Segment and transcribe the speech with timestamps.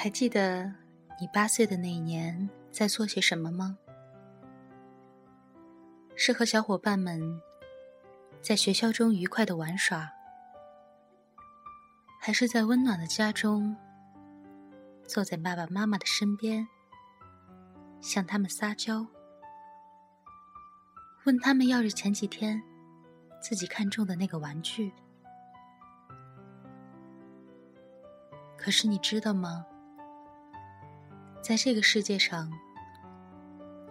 [0.00, 0.72] 还记得
[1.18, 3.76] 你八岁的那一年在做些什么吗？
[6.14, 7.20] 是和小伙伴们
[8.40, 10.08] 在学校中愉快的玩耍，
[12.20, 13.76] 还是在温暖的家中
[15.04, 16.68] 坐在爸爸妈妈的身边，
[18.00, 19.04] 向他们撒娇，
[21.24, 22.62] 问他们要着前几天
[23.42, 24.92] 自己看中的那个玩具？
[28.56, 29.66] 可是你知道吗？
[31.40, 32.52] 在这个世界上，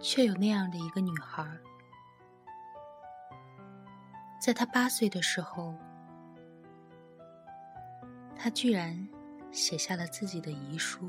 [0.00, 1.44] 却有那样的一个女孩，
[4.40, 5.74] 在她八岁的时候，
[8.36, 9.08] 她居然
[9.50, 11.08] 写下了自己的遗书。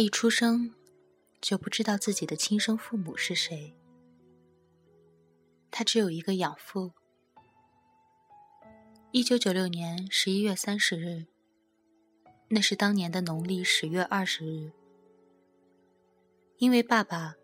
[0.00, 0.74] 一出生，
[1.40, 3.74] 就不知道自己的亲生父母是谁。
[5.70, 6.92] 他只有一个养父。
[9.12, 11.26] 一九九六年十一月三十日，
[12.48, 14.72] 那是当年的农历十月二十日。
[16.58, 17.34] 因为爸爸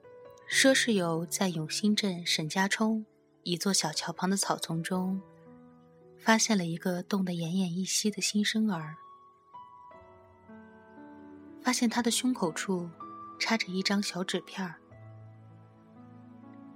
[0.49, 3.05] 佘世友在永兴镇沈家冲
[3.43, 5.21] 一座小桥旁的草丛中，
[6.19, 8.97] 发现了一个冻得奄奄一息的新生儿。
[11.67, 12.89] 发现他的胸口处
[13.41, 14.77] 插着一张小纸片儿，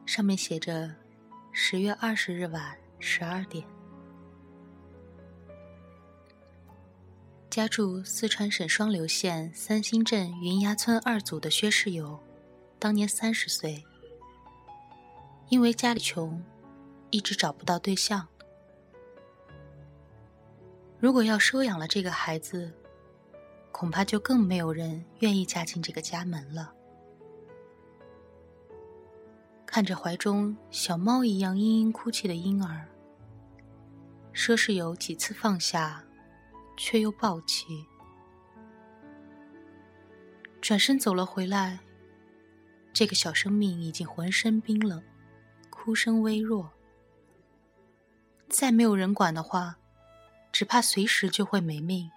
[0.04, 0.92] 上面写着
[1.54, 3.64] “十月二十日晚十二点”。
[7.48, 12.18] 家住四川省双流县三星镇云崖村二组的薛世友，
[12.80, 13.84] 当年三十岁，
[15.50, 16.44] 因为家里穷，
[17.10, 18.26] 一直找不到对象。
[20.98, 22.72] 如果要收养了这个孩子，
[23.72, 26.72] 恐怕就更没有人愿意嫁进这个家门了。
[29.64, 32.88] 看着怀中小猫一样嘤嘤哭泣的婴儿，
[34.34, 36.04] 佘世友几次放下，
[36.76, 37.86] 却又抱起，
[40.60, 41.78] 转身走了回来。
[42.92, 45.00] 这个小生命已经浑身冰冷，
[45.70, 46.72] 哭声微弱。
[48.48, 49.78] 再没有人管的话，
[50.50, 52.10] 只怕随时就会没命。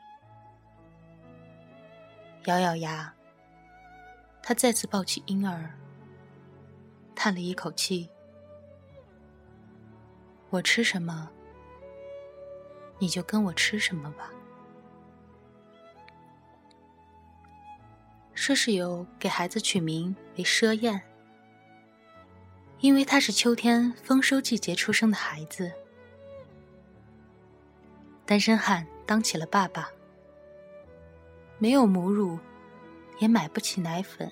[2.46, 3.14] 咬咬牙，
[4.42, 5.72] 他再次抱起婴儿，
[7.16, 8.10] 叹了一口气
[10.52, 11.30] ：“我吃什么，
[13.00, 14.30] 你就跟我吃什么吧。”
[18.36, 21.02] 佘世友给孩子取名为佘燕，
[22.80, 25.72] 因为他是秋天丰收季节出生的孩子。
[28.26, 29.90] 单身汉当起了爸爸。
[31.64, 32.38] 没有母乳，
[33.20, 34.30] 也买不起奶粉，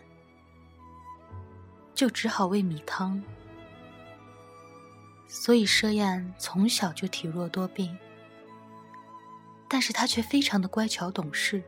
[1.95, 3.23] 就只好喂米汤。
[5.29, 7.97] 所以佘燕从小就体弱多病，
[9.69, 11.63] 但是她却非常的乖巧懂事。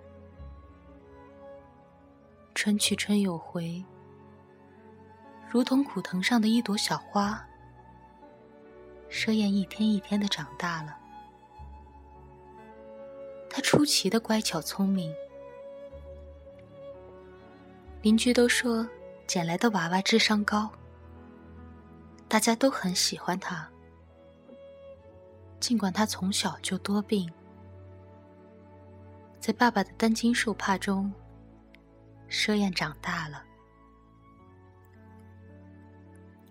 [2.53, 3.81] 春去春又回，
[5.49, 7.41] 如同苦藤上的一朵小花，
[9.09, 10.97] 佘燕一天一天的长大了。
[13.49, 15.15] 她出奇的乖巧聪明。
[18.03, 18.85] 邻居都说
[19.25, 20.69] 捡来的娃娃智商高，
[22.27, 23.65] 大家都很喜欢他。
[25.61, 27.31] 尽管他从小就多病，
[29.39, 31.09] 在爸爸的担惊受怕中，
[32.29, 33.41] 佘燕长大了。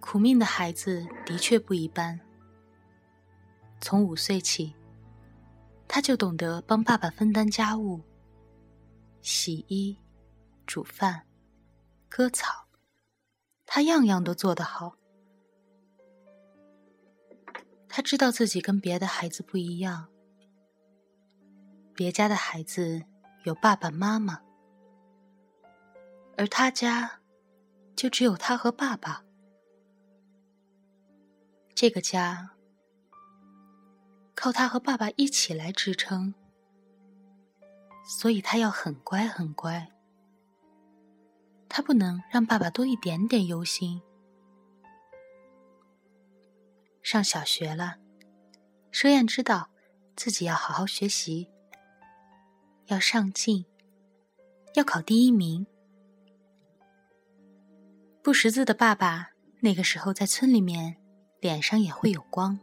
[0.00, 2.18] 苦命的孩子的确不一般。
[3.78, 4.74] 从五岁起，
[5.86, 8.00] 他就懂得帮爸爸分担家务、
[9.20, 9.94] 洗衣、
[10.66, 11.22] 煮饭。
[12.14, 12.66] 割草，
[13.64, 14.96] 他样样都做得好。
[17.88, 20.08] 他知道自己跟别的孩子不一样，
[21.94, 23.02] 别家的孩子
[23.44, 24.42] 有爸爸妈妈，
[26.36, 27.22] 而他家
[27.96, 29.24] 就只有他和爸爸。
[31.74, 32.50] 这个家
[34.34, 36.34] 靠他和爸爸一起来支撑，
[38.04, 39.91] 所以他要很乖很乖。
[41.74, 44.02] 他不能让爸爸多一点点忧心。
[47.02, 47.96] 上小学了，
[48.92, 49.70] 佘燕知道
[50.14, 51.48] 自己要好好学习，
[52.88, 53.64] 要上进，
[54.74, 55.66] 要考第一名。
[58.22, 59.30] 不识字的爸爸
[59.60, 60.98] 那个时候在村里面，
[61.40, 62.60] 脸上也会有光。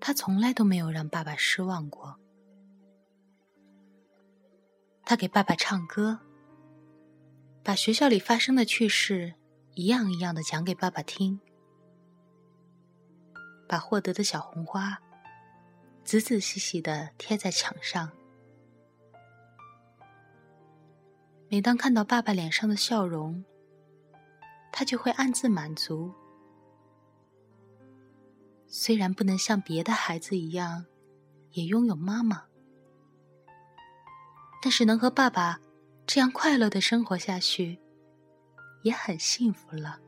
[0.00, 2.18] 他从来都没有让爸爸失望过。
[5.08, 6.18] 他给爸爸唱歌，
[7.64, 9.32] 把学校里发生的趣事
[9.72, 11.40] 一样一样的讲给爸爸听，
[13.66, 14.98] 把获得的小红花
[16.04, 18.12] 仔仔细细的贴在墙上。
[21.48, 23.42] 每当看到爸爸脸上的笑容，
[24.70, 26.12] 他就会暗自满足。
[28.66, 30.84] 虽然不能像别的孩子一样，
[31.52, 32.47] 也拥有妈妈，
[34.60, 35.60] 但是能和爸爸
[36.06, 37.78] 这样快乐的生活下去，
[38.82, 40.00] 也很幸福了。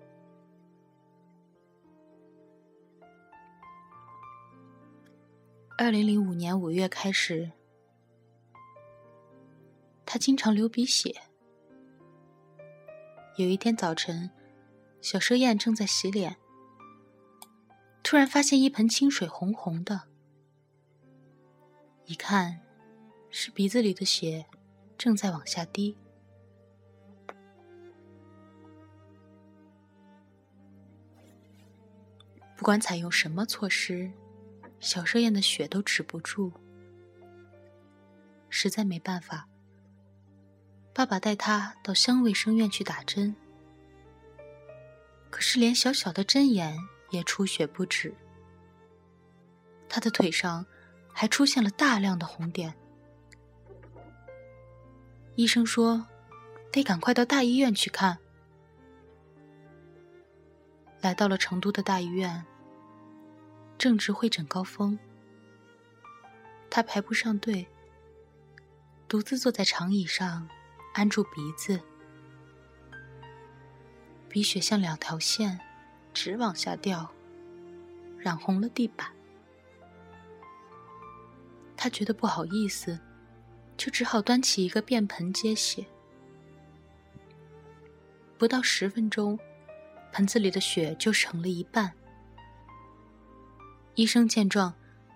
[5.79, 7.51] 二零零五年五月开始，
[10.05, 11.15] 他经常流鼻血。
[13.37, 14.31] 有一天早晨，
[15.01, 16.37] 小奢燕正在洗脸。
[18.03, 20.03] 突然发现一盆清水红红的，
[22.05, 22.61] 一看，
[23.31, 24.45] 是鼻子里的血
[24.99, 25.97] 正在往下滴。
[32.57, 34.11] 不管采用什么措施，
[34.81, 36.53] 小奢燕的血都止不住。
[38.49, 39.49] 实在没办法，
[40.93, 43.35] 爸爸带他到乡卫生院去打针，
[45.31, 46.77] 可是连小小的针眼。
[47.11, 48.15] 也出血不止，
[49.89, 50.65] 他的腿上
[51.13, 52.73] 还出现了大量的红点。
[55.41, 56.07] 医生说，
[56.71, 58.19] 得赶快到大医院去看。
[61.01, 62.45] 来到了成都的大医院，
[63.79, 64.99] 正值会诊高峰，
[66.69, 67.67] 他排不上队，
[69.09, 70.47] 独自坐在长椅上，
[70.93, 71.81] 按住鼻子，
[74.29, 75.59] 鼻血像两条线。
[76.13, 77.11] 直往下掉，
[78.19, 79.07] 染红了地板。
[81.77, 82.99] 他觉得不好意思，
[83.81, 85.87] 就只好端起一个便盆接血。
[88.37, 89.39] 不到十分钟，
[90.13, 91.91] 盆子里的血就成了一半。
[93.95, 94.75] 医生见状，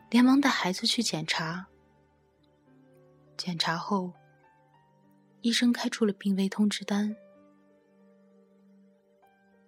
[0.08, 1.66] 连忙带孩子去检查。
[3.37, 4.14] 检查后，
[5.43, 7.14] 医生开出了病危通知单。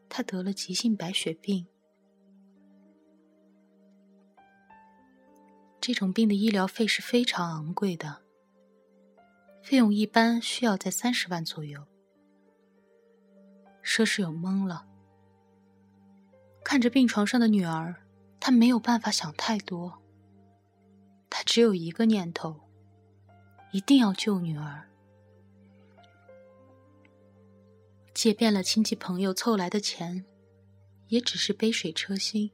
[0.08, 1.66] 他得了急性白血病，
[5.82, 8.22] 这种病的医疗费是非常昂贵的，
[9.66, 11.84] 费用一般需要在三十万左右。
[13.82, 14.86] 佘世友懵了，
[16.62, 17.96] 看着病床上的女儿，
[18.38, 20.00] 他没有办法想太多，
[21.28, 22.60] 他只有一个念头：
[23.72, 24.88] 一定要救女儿。
[28.14, 30.24] 借遍了亲戚朋友凑来的钱，
[31.08, 32.48] 也只是杯水车薪。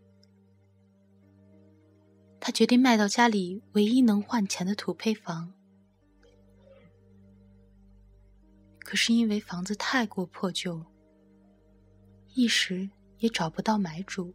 [2.40, 5.52] 他决定卖到家里唯一能换钱的土坯房，
[8.84, 10.84] 可是因为房子太过破旧，
[12.34, 14.34] 一时也找不到买主。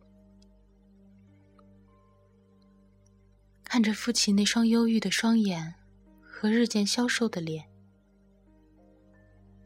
[3.63, 5.75] 看着父亲那双忧郁的双眼
[6.21, 7.69] 和日渐消瘦的脸。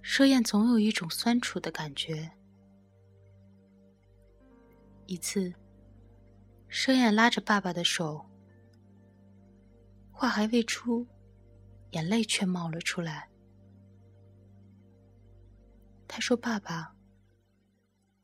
[0.04, 2.32] 佘燕总有一种酸楚的感觉。
[5.06, 5.54] 一次，
[6.70, 8.26] 佘燕拉着爸爸的手，
[10.12, 11.06] 话还未出，
[11.92, 13.31] 眼泪却冒了出来。
[16.14, 16.94] 他说：“爸爸，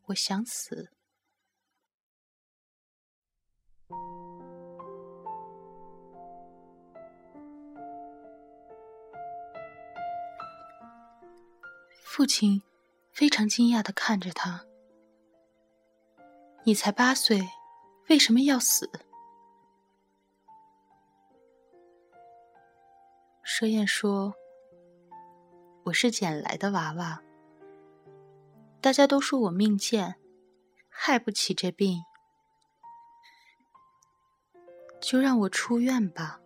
[0.08, 0.92] 我想死。”
[12.04, 12.62] 父亲
[13.14, 14.66] 非常惊讶的看着他
[16.66, 17.48] ：“你才八岁，
[18.10, 18.92] 为什么要死？”
[23.48, 24.34] 佘燕说
[25.86, 27.22] ：“我是捡来的娃娃，
[28.82, 30.16] 大家都说我命贱，
[30.90, 32.04] 害不起这病，
[35.02, 36.40] 就让我出院吧。”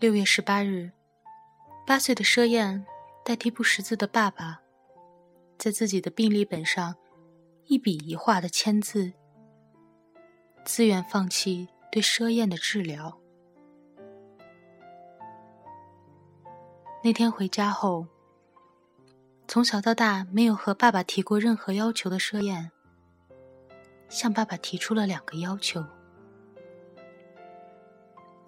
[0.00, 0.90] 六月十八日。
[1.86, 2.86] 八岁的佘燕
[3.24, 4.60] 代替不识字的爸爸，
[5.58, 6.94] 在自己的病历本上
[7.64, 9.12] 一笔一画的签字，
[10.64, 13.18] 自愿放弃对佘燕的治疗。
[17.02, 18.06] 那天回家后，
[19.52, 22.70] 从小到大没有和爸爸提过任何要求的奢宴，
[24.08, 25.84] 向爸爸提出了两个要求。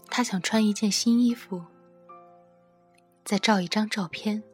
[0.09, 1.61] 他想穿一件新衣服，
[3.25, 4.45] 再照一张照片。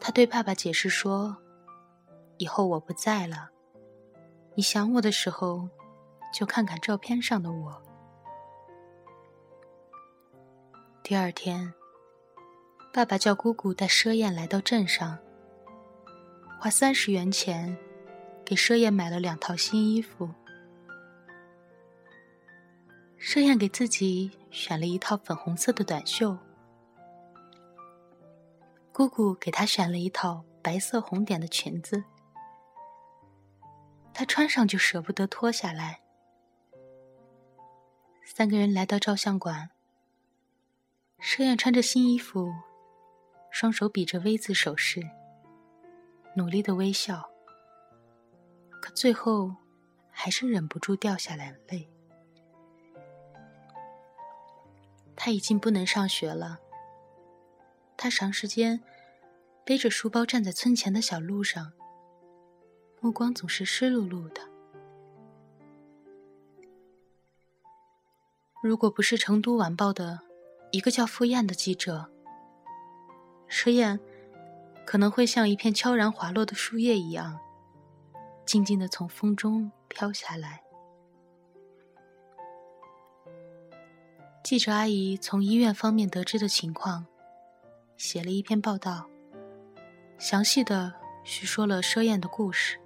[0.00, 1.36] 他对爸爸解释说
[2.38, 3.50] ：“以后我不在了，
[4.54, 5.68] 你想我的时候，
[6.32, 7.82] 就看看照片上的我。”
[11.04, 11.74] 第二天。
[12.90, 15.18] 爸爸叫姑姑带奢燕来到镇上，
[16.58, 17.76] 花三十元钱
[18.44, 20.28] 给奢燕买了两套新衣服。
[23.20, 26.36] 奢燕给自己选了一套粉红色的短袖，
[28.90, 32.02] 姑姑给她选了一套白色红点的裙子，
[34.12, 36.00] 她穿上就舍不得脱下来。
[38.24, 39.70] 三个人来到照相馆，
[41.20, 42.52] 奢燕穿着新衣服。
[43.50, 45.00] 双手比着 V 字手势，
[46.36, 47.28] 努力的微笑，
[48.80, 49.54] 可最后
[50.10, 51.88] 还是忍不住掉下来泪。
[55.16, 56.60] 他已经不能上学了。
[57.96, 58.80] 他长时间
[59.64, 61.72] 背着书包站在村前的小路上，
[63.00, 64.40] 目光总是湿漉漉的。
[68.62, 70.20] 如果不是《成都晚报》的
[70.70, 72.08] 一个叫傅燕的记者，
[73.48, 73.98] 车燕
[74.86, 77.38] 可能会像一片悄然滑落的树叶一样，
[78.46, 80.62] 静静的从风中飘下来。
[84.44, 87.04] 记者阿姨从医院方面得知的情况，
[87.96, 89.08] 写了一篇报道，
[90.16, 92.78] 详细的叙说了奢燕的故事。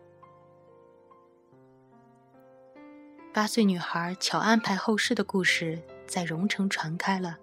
[3.33, 7.38] 八岁女孩巧安排后事的故事在蓉城传开了，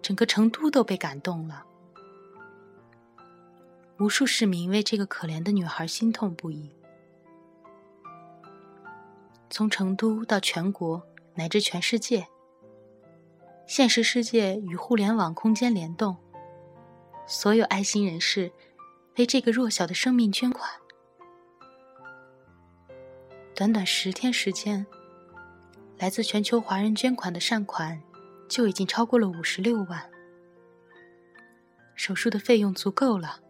[0.00, 1.64] 整个成都都被感动了。
[3.98, 6.70] 无数市民为这个可怜的女孩心痛不已。
[9.50, 12.28] 从成都到全国乃至全世界，
[13.66, 16.16] 现实世界与互联网空间联动，
[17.26, 18.52] 所有爱心人士
[19.16, 20.70] 为这个弱小的生命捐款。
[23.52, 24.86] 短短十天时间，
[25.96, 28.00] 来自全球华人捐款的善款
[28.48, 30.08] 就已经超过了五十六万。
[31.96, 33.40] 手术的费用足够了。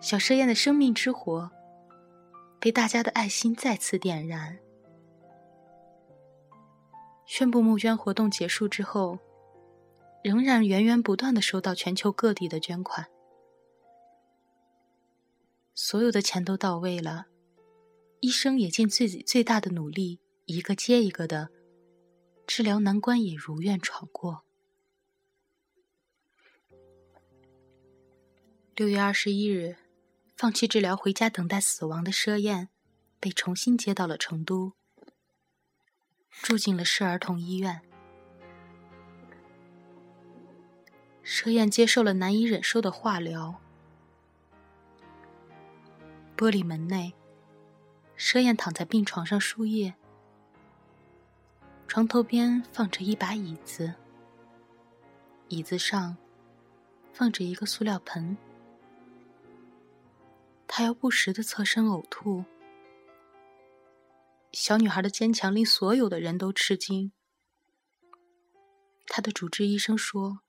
[0.00, 1.50] 小奢燕的生命之火，
[2.60, 4.58] 被大家的爱心再次点燃。
[7.26, 9.18] 宣布募捐活动结束之后，
[10.22, 13.06] 仍然源源不断的收到全球各地的捐款。
[15.74, 17.26] 所有的钱都到位了，
[18.20, 21.50] 医生也尽自己最大的努力，一个接一个的
[22.46, 24.44] 治疗难关也如愿闯过。
[28.74, 29.76] 六月二十一日。
[30.38, 32.68] 放弃治疗，回家等待死亡的佘燕，
[33.18, 34.74] 被重新接到了成都，
[36.30, 37.80] 住进了市儿童医院。
[41.24, 43.60] 佘燕接受了难以忍受的化疗。
[46.36, 47.12] 玻璃门内，
[48.16, 49.92] 佘燕躺在病床上输液，
[51.88, 53.92] 床头边放着一把椅子，
[55.48, 56.16] 椅子上
[57.12, 58.36] 放着一个塑料盆。
[60.68, 62.44] 他要不时的侧身呕吐。
[64.52, 67.10] 小女孩的坚强令所有的人都吃惊。
[69.06, 70.40] 她的主治医生说，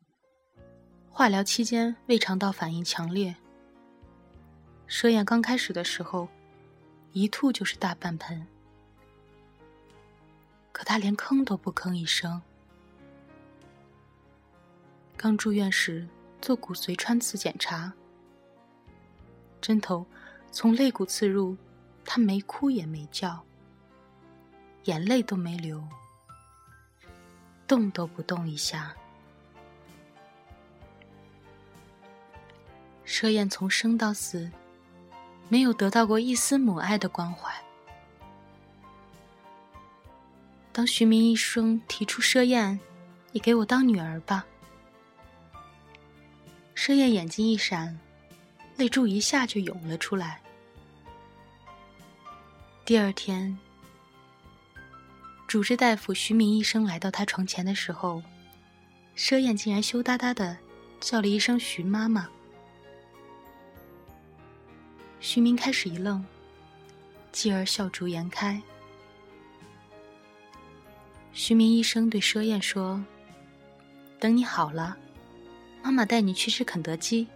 [1.09, 3.35] 化疗期间胃肠道反应强烈。
[4.88, 6.27] 奢燕刚开始的时候，
[7.13, 8.45] 一吐就是大半盆，
[10.71, 12.41] 可她连吭都不吭一声。
[15.15, 16.07] 刚住院时
[16.41, 17.93] 做骨髓穿刺检查。
[19.61, 20.05] 针头
[20.51, 21.55] 从肋骨刺入，
[22.05, 23.43] 他没哭也没叫，
[24.85, 25.83] 眼泪都没流，
[27.67, 28.95] 动都不动一下。
[33.05, 34.49] 奢燕从生到死，
[35.49, 37.53] 没有得到过一丝母爱的关怀。
[40.71, 42.79] 当徐明医生提出奢燕，
[43.31, 44.45] 你给我当女儿吧，
[46.75, 47.99] 奢燕眼睛一闪。
[48.79, 50.39] 泪珠一下就涌了出来。
[52.86, 53.59] 第二天，
[55.50, 58.24] 主治大夫徐明医生来到他床前的时候，
[59.17, 60.55] 奢燕竟然羞答答的
[61.01, 62.29] 叫了一声“徐妈妈”。
[65.19, 66.24] 徐明开始一愣，
[67.33, 68.62] 继而笑逐颜开。
[71.33, 73.03] 徐明医生对奢燕说
[74.21, 74.98] ：“等你好了，
[75.83, 77.27] 妈妈带你去吃肯德基。”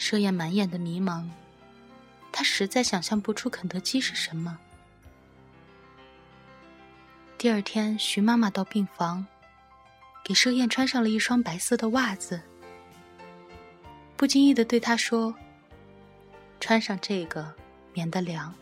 [0.00, 1.28] 奢燕满眼的迷茫，
[2.32, 4.58] 他实在想象不出肯德基是什么。
[7.36, 9.26] 第二天，徐妈妈到病房，
[10.24, 12.40] 给奢燕穿上了一双白色的袜子，
[14.16, 15.34] 不经意的对她说
[16.60, 17.54] ：“穿上这个，
[17.92, 18.54] 免得凉。”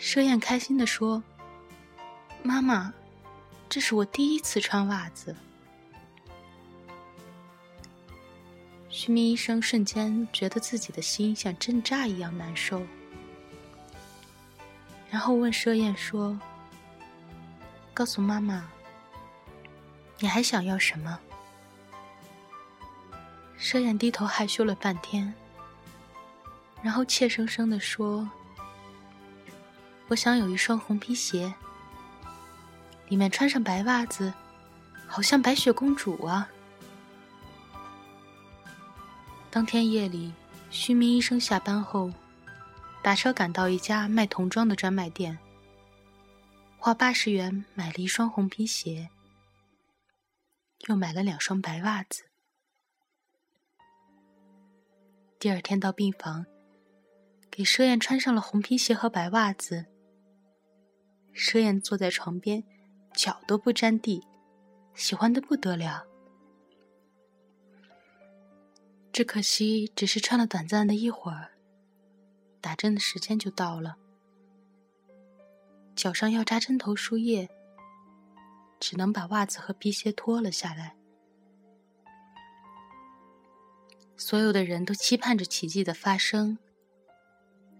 [0.00, 1.22] 奢燕开心的说
[2.42, 2.90] ：“妈妈，
[3.68, 5.36] 这是我第一次穿袜子。”
[8.94, 12.82] 徐明医生瞬间觉得自己的心像针扎一样难受，
[15.10, 16.38] 然后问奢燕说。
[17.94, 18.68] 告诉妈妈，
[20.18, 21.18] 你还想要什么？
[23.58, 25.32] 奢燕低头害羞了半天，
[26.82, 28.28] 然后怯生生的说
[30.08, 31.52] ：“我想有一双红皮鞋，
[33.08, 34.32] 里面穿上白袜子，
[35.06, 36.46] 好像白雪公主啊。”
[39.52, 40.32] 当天夜里，
[40.70, 42.10] 徐明医生下班后，
[43.02, 45.38] 打车赶到一家卖童装的专卖店。
[46.78, 49.10] 花八十元买了一双红皮鞋，
[50.88, 52.22] 又买了两双白袜子。
[55.38, 56.46] 第二天到病房，
[57.50, 59.84] 给奢燕穿上了红皮鞋和白袜子。
[61.34, 62.64] 奢燕坐在床边，
[63.12, 64.26] 脚都不沾地，
[64.94, 66.06] 喜欢的不得了。
[69.12, 71.52] 只可惜，只是穿了短暂的一会儿，
[72.62, 73.96] 打针的时间就到了。
[75.94, 77.50] 脚上要扎针头输液，
[78.80, 80.96] 只能把袜子和皮鞋脱了下来。
[84.16, 86.56] 所有的人都期盼着奇迹的发生，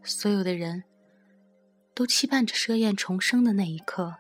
[0.03, 0.85] 所有的人
[1.95, 4.17] 都期盼着奢宴重生的那一刻。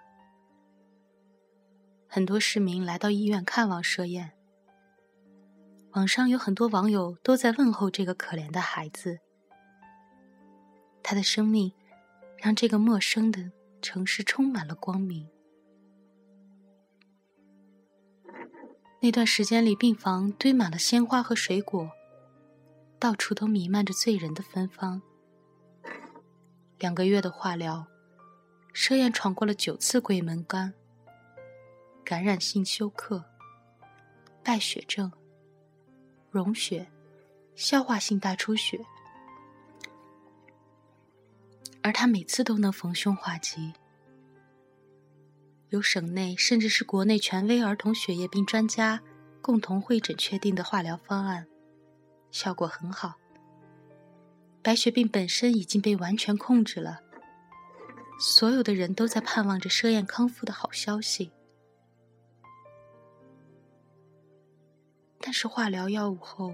[2.08, 4.32] 很多市民来到医院看望奢宴，
[5.92, 9.18] 网上有很多网友都在问候这个可怜的孩子，
[11.02, 11.72] 他的生命
[12.38, 13.52] 让这个陌生的。
[13.82, 15.28] 城市充满了光明。
[19.00, 21.90] 那段时间里，病房堆满了鲜花和水果，
[23.00, 25.02] 到处都弥漫着醉人的芬芳。
[26.78, 27.84] 两个月的化疗，
[28.72, 30.72] 奢燕闯过了九次鬼门关：
[32.04, 33.24] 感染性休克、
[34.44, 35.10] 败血症、
[36.32, 36.84] 溶血、
[37.54, 38.84] 消化性大出血。
[41.82, 43.72] 而他每次都能逢凶化吉，
[45.68, 49.00] 由省内甚至是国内权威儿童血液病专家
[49.40, 51.46] 共同会诊确定的化疗方案，
[52.30, 53.14] 效果很好。
[54.62, 57.00] 白血病本身已经被完全控制了，
[58.20, 61.32] 所有的人都在盼望着奢燕康复的好消息。
[65.22, 66.52] 但是化疗药物后，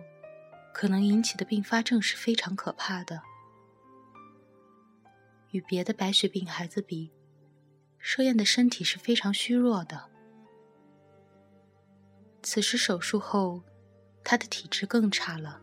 [0.75, 3.23] 可能引起的并发症是非常可怕的。
[5.53, 7.11] 与别的白血病孩子比，
[7.99, 10.05] 设燕的身体是非常虚弱的。
[12.43, 13.63] 此时手术后，
[14.23, 15.63] 她的体质更差了。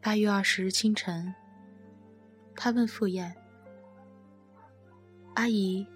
[0.00, 1.32] 八月二十日清晨，
[2.56, 3.34] 他问傅燕
[5.34, 5.86] ：“阿姨，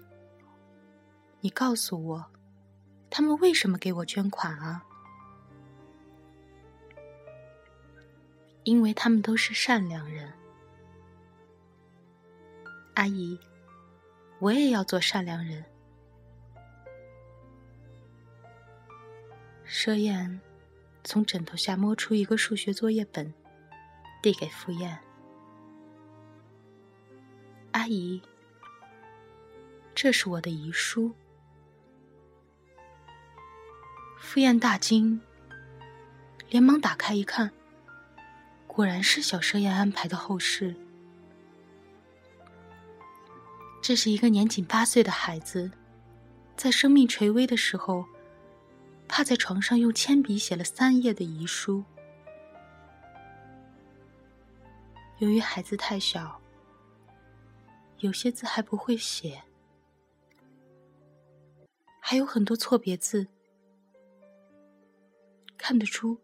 [1.39, 2.30] 你告诉我，
[3.11, 4.83] 他们为什么给我捐款啊？
[8.63, 10.31] 因为他们都是善良人。”
[12.95, 13.37] 阿姨，
[14.39, 15.65] 我也要做善良人。
[19.67, 20.39] 佘燕
[21.03, 23.33] 从枕头下摸出一个数学作业本，
[24.21, 24.99] 递给傅燕。
[27.71, 28.21] 阿姨，
[29.95, 31.13] 这是我的遗书。
[34.23, 35.19] 傅宴大惊，
[36.49, 37.51] 连忙打开一看，
[38.65, 40.73] 果然是小佘燕安排的后事。
[43.81, 45.69] 这是一个年仅八岁的孩子，
[46.55, 48.05] 在生命垂危的时候，
[49.07, 51.83] 趴在床上用铅笔写了三页的遗书。
[55.17, 56.39] 由于孩子太小，
[57.97, 59.41] 有些字还不会写，
[61.99, 63.27] 还有很多错别字，
[65.61, 66.17] 看得出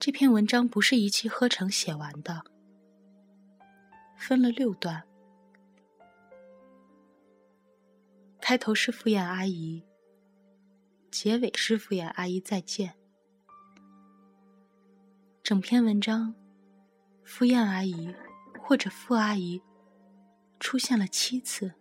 [0.00, 2.42] 这篇文章不是一气呵成写完的，
[4.16, 5.04] 分了六段。
[8.40, 9.84] 开头是敷衍阿姨，
[11.12, 12.94] 结尾是敷衍阿姨再见。
[15.44, 16.34] 整篇文章，
[17.22, 18.12] 敷衍阿姨
[18.60, 19.62] 或者傅阿姨
[20.58, 21.72] 出现了七次，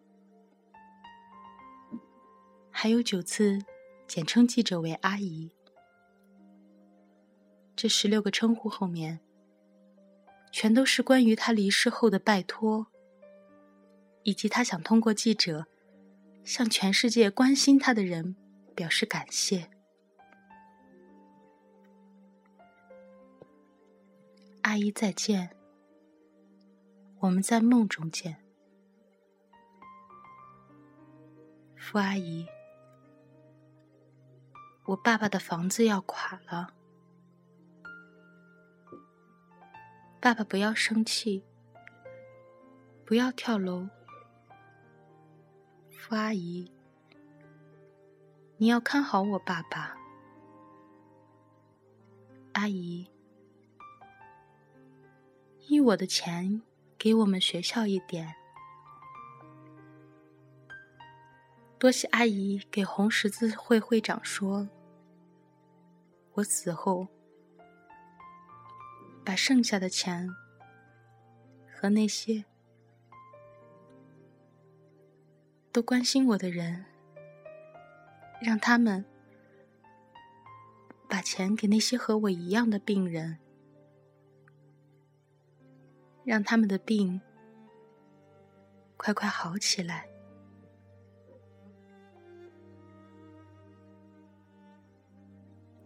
[2.69, 3.57] 还有九次
[4.07, 5.49] 简称记者为阿姨。
[7.82, 9.20] 这十六个称呼后面，
[10.52, 12.86] 全都是关于他离世后的拜托，
[14.22, 15.65] 以及他想通过记者
[16.44, 18.36] 向全世界关心他的人
[18.76, 19.67] 表示感谢。
[24.62, 25.50] 阿姨再见，
[27.22, 28.38] 我们在梦中见。
[31.76, 32.46] 傅阿姨，
[34.86, 36.76] 我爸爸的房子要垮了，
[40.21, 41.43] 爸爸不要生气，
[43.03, 43.89] 不要跳楼。
[45.89, 46.71] 傅阿姨，
[48.57, 49.97] 你要看好我爸爸。
[52.51, 53.10] 阿姨。
[55.67, 56.62] 依我的钱，
[56.99, 58.36] 给我们学校一点。
[61.79, 64.69] 多谢阿姨给红十字会会长说，
[66.34, 67.07] 我死后
[69.23, 70.29] 把剩下的钱
[71.73, 72.43] 和那些
[75.71, 76.86] 都关心我的人，
[78.41, 79.05] 让他们
[81.07, 83.38] 把钱给那些和我一样的病人。
[86.23, 87.19] 让他们的病
[88.95, 90.07] 快快好起来。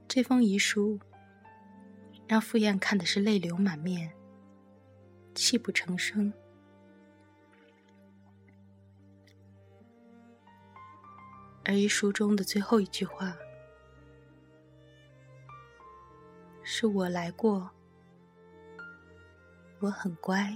[0.10, 1.00] 这封遗书
[2.28, 4.12] 让傅宴看的是泪流满面，
[5.34, 6.34] 泣不成声。
[11.64, 13.36] 而一书中的最后一句话，
[16.64, 17.70] 是我来过。
[19.80, 20.56] 我很乖。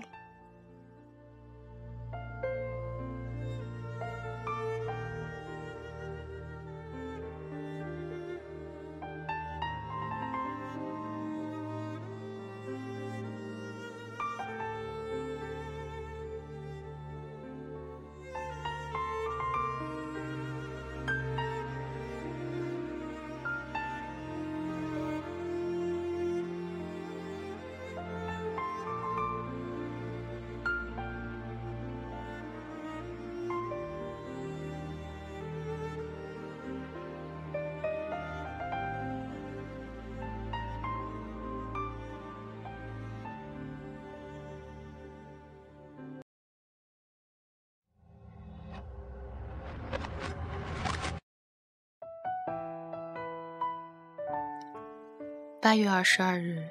[55.62, 56.66] 八月二十二日，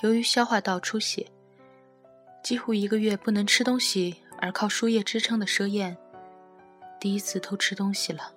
[0.00, 1.24] 由于消化道出血，
[2.42, 5.96] 几乎一个月不能吃东西而靠输液支撑的佘燕，
[6.98, 8.32] 第一次偷吃东西了。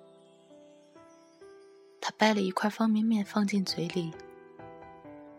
[2.00, 4.12] 他掰了一块方便面放进嘴里，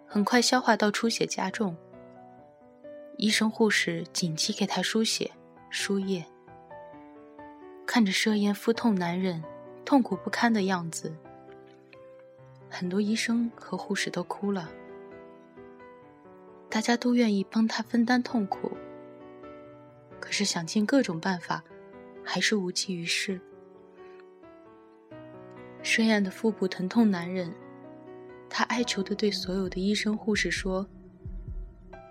[0.06, 1.74] 很快消化道出血加重。
[3.16, 5.32] 医生护士紧急给他输血
[5.70, 6.26] 输液，
[7.86, 9.42] 看着佘燕腹痛难忍、
[9.86, 11.16] 痛苦不堪的样子。
[12.70, 14.70] 很多医生和护士都哭了，
[16.70, 18.78] 大家都愿意帮他分担痛苦，
[20.20, 21.64] 可是想尽各种办法，
[22.24, 23.42] 还是无济于事。
[25.82, 27.52] 申燕的腹部疼痛难忍，
[28.50, 30.88] 他哀求的对所有的医生护士说：“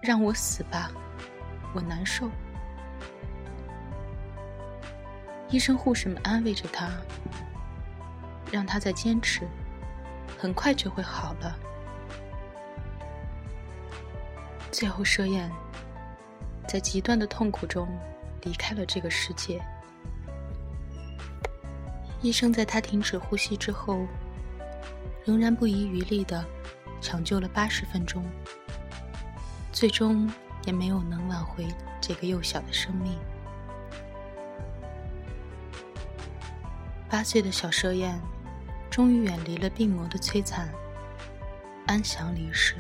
[0.03, 0.90] 让我死吧，
[1.75, 2.29] 我难受。”
[5.51, 6.90] 医生护士们安慰着他，
[8.51, 9.47] 让他再坚持。
[10.38, 11.59] 很快就会好了。
[14.70, 15.51] 最后，佘燕
[16.68, 17.88] 在极端的痛苦中
[18.42, 19.61] 离开了这个世界。
[22.22, 24.07] 医生在他停止呼吸之后，
[25.24, 26.44] 仍然不遗余力的
[27.01, 28.24] 抢救了八十分钟，
[29.72, 30.31] 最终
[30.64, 31.66] 也没有能挽回
[32.01, 33.18] 这个幼小的生命。
[37.09, 38.20] 八岁的小佘燕。
[38.99, 40.69] 终于远离了病魔的摧残，
[41.87, 42.75] 安详离世。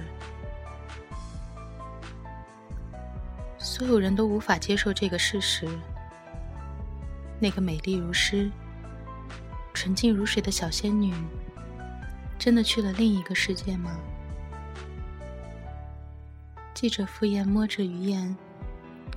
[3.56, 5.68] 所有人都无法接受这个事实：
[7.38, 8.50] 那个美丽如诗、
[9.72, 11.14] 纯净如水的小仙女，
[12.36, 13.96] 真的去了另一个世界吗？
[16.74, 18.36] 记者傅燕摸着于燕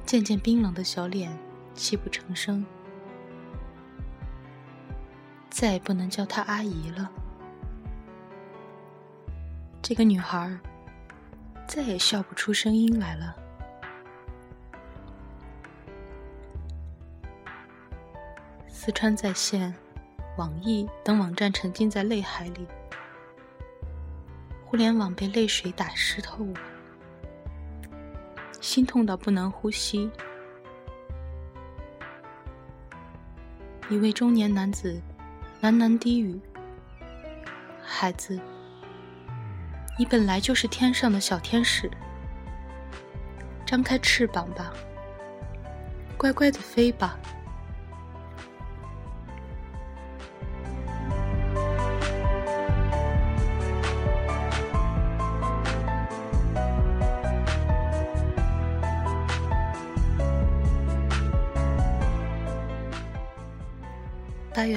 [0.05, 1.35] 渐渐冰冷的小脸，
[1.73, 2.63] 泣不成声。
[5.61, 7.07] 再也不能叫她阿姨了。
[9.79, 10.57] 这个女孩
[11.67, 13.35] 再也笑不出声音来了。
[18.67, 19.71] 四川在线、
[20.35, 22.65] 网易等网站沉浸在泪海里，
[24.65, 26.59] 互联网被泪水打湿透了，
[28.59, 30.09] 心痛到不能呼吸。
[33.91, 34.99] 一位中年男子
[35.61, 36.39] 喃喃低语
[37.85, 38.39] ：“孩子，
[39.99, 41.89] 你本来就是天上的小天使，
[43.63, 44.73] 张开翅膀吧，
[46.17, 47.19] 乖乖的飞吧。”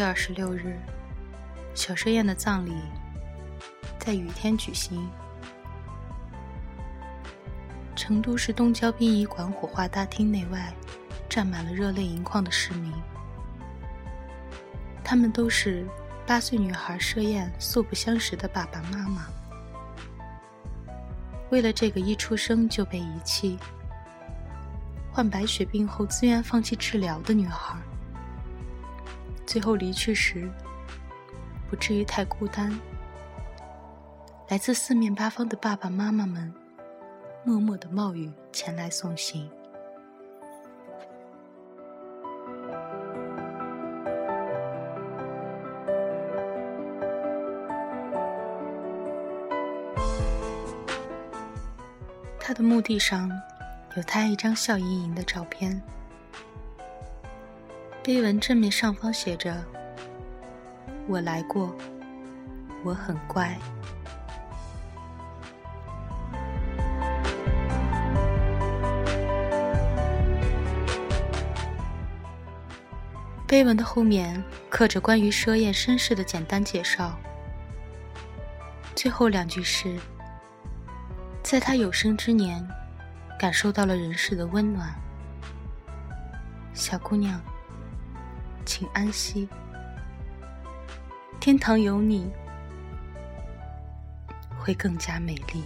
[0.04, 0.78] 二十六日，
[1.74, 2.74] 小奢燕的葬礼
[3.98, 5.08] 在雨天举行。
[7.96, 10.74] 成都市东郊殡仪馆火化大厅内外，
[11.26, 12.92] 站满了热泪盈眶的市民。
[15.02, 15.86] 他们都是
[16.26, 19.26] 八岁女孩设宴素不相识的爸爸妈妈。
[21.50, 23.58] 为了这个一出生就被遗弃、
[25.10, 27.78] 患白血病后自愿放弃治疗的女孩。
[29.54, 30.50] 最后离去时，
[31.70, 32.76] 不至于太孤单。
[34.48, 36.52] 来自四面八方的爸爸妈妈们，
[37.44, 39.48] 默默的冒雨前来送行。
[52.40, 53.30] 他的墓地上，
[53.96, 55.80] 有他一张笑盈盈的照片。
[58.04, 59.64] 碑文正面上方写着
[61.08, 61.74] ：“我来过，
[62.84, 63.56] 我很乖。”
[73.46, 77.18] 碑文的后面刻着关于奢燕身世的简单介绍，
[78.94, 79.98] 最后两句是
[81.42, 82.62] ：“在他有生之年，
[83.38, 84.94] 感受到了人世的温暖。”
[86.76, 87.40] 小姑娘。
[88.84, 89.48] 请安息，
[91.40, 92.30] 天堂有你，
[94.58, 95.64] 会更加美丽。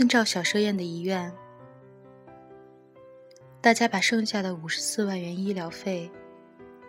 [0.00, 1.30] 遵照小奢燕的遗愿，
[3.60, 6.10] 大家把剩下的五十四万元医疗费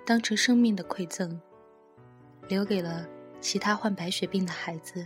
[0.06, 1.38] 当成生命的馈赠，
[2.48, 3.06] 留给了
[3.42, 5.06] 其他患白血病的孩子。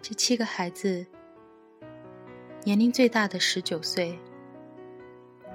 [0.00, 1.06] 这七个孩子，
[2.64, 4.18] 年龄最大的十九岁，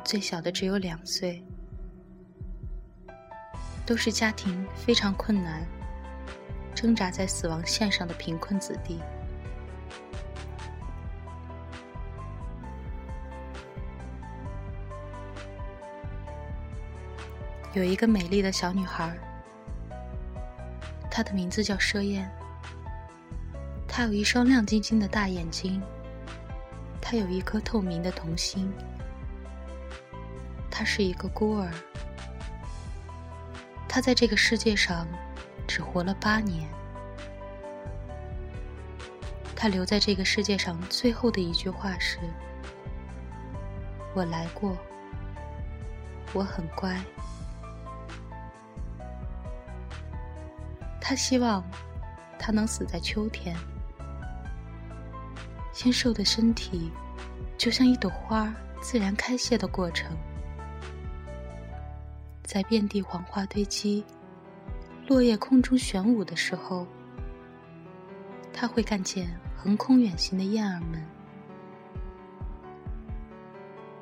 [0.03, 1.43] 最小的只有两岁，
[3.83, 5.65] 都是家庭非常困难、
[6.75, 8.99] 挣扎在死亡线上的贫困子弟。
[17.73, 19.17] 有一个美丽的小女孩，
[21.09, 22.29] 她的名字叫奢燕。
[23.87, 25.81] 她有一双亮晶晶的大眼睛，
[27.01, 28.71] 她有一颗透明的童心。
[30.69, 31.67] 她是一个孤儿，
[33.89, 35.07] 她在这个世界上
[35.67, 36.69] 只活了八年。
[39.55, 42.19] 她留在这个世界上最后的一句话是
[44.13, 44.77] ：“我来过，
[46.33, 46.95] 我很乖。”
[51.05, 51.61] 他希望，
[52.39, 53.53] 他能死在秋天。
[55.73, 56.89] 纤瘦的身体，
[57.57, 60.15] 就像一朵花自然开谢的过程。
[62.41, 64.05] 在遍地黄花堆积、
[65.05, 66.87] 落叶空中旋舞的时候，
[68.53, 71.05] 他会看见横空远行的燕儿们。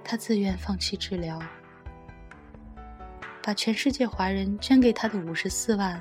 [0.04, 1.42] 他自愿放弃治疗，
[3.42, 6.00] 把全世界华人捐给他的五十四万。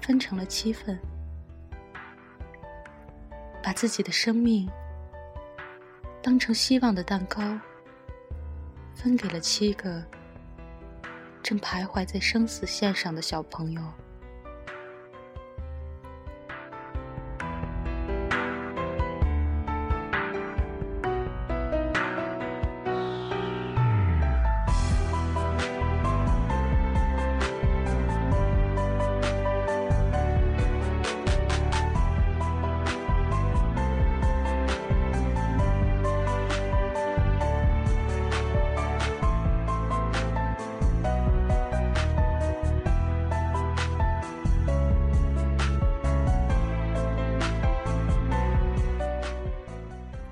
[0.00, 0.98] 分成了七份，
[3.62, 4.68] 把自己的生命
[6.22, 7.40] 当成希望的蛋糕，
[8.94, 10.04] 分给了七个
[11.42, 13.82] 正徘徊在生死线上的小朋友。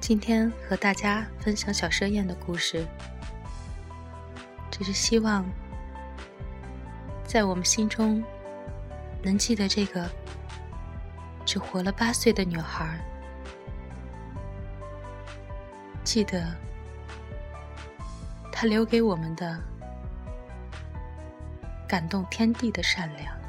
[0.06, 2.86] 今天和大家分享小蛇燕的故事，
[4.70, 5.44] 只是希望
[7.24, 8.22] 在我们心中
[9.20, 10.08] 能记得这个
[11.44, 13.00] 只活了八岁的女孩，
[16.04, 16.54] 记得
[18.52, 19.60] 她留给我们的
[21.88, 23.45] 感动天地的善良。